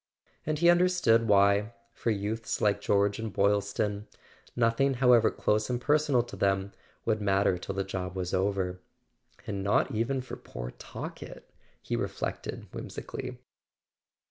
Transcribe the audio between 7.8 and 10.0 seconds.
job was over. "And not